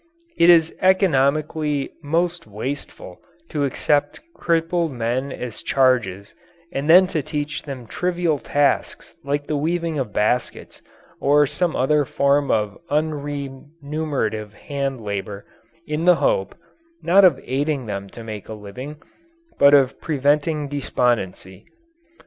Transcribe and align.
It 0.35 0.49
is 0.49 0.73
economically 0.81 1.91
most 2.01 2.47
wasteful 2.47 3.21
to 3.49 3.65
accept 3.65 4.19
crippled 4.33 4.91
men 4.93 5.31
as 5.31 5.61
charges 5.61 6.33
and 6.73 6.89
then 6.89 7.05
to 7.05 7.21
teach 7.21 7.61
them 7.61 7.85
trivial 7.85 8.39
tasks 8.39 9.13
like 9.23 9.45
the 9.45 9.55
weaving 9.55 9.99
of 9.99 10.11
baskets 10.11 10.81
or 11.19 11.45
some 11.45 11.75
other 11.75 12.03
form 12.03 12.49
of 12.49 12.79
unremunerative 12.89 14.55
hand 14.55 15.01
labour, 15.01 15.45
in 15.85 16.05
the 16.05 16.15
hope, 16.15 16.55
not 17.03 17.23
of 17.23 17.39
aiding 17.43 17.85
them 17.85 18.09
to 18.09 18.23
make 18.23 18.49
a 18.49 18.53
living, 18.55 18.97
but 19.59 19.75
of 19.75 20.01
preventing 20.01 20.67
despondency. 20.67 21.67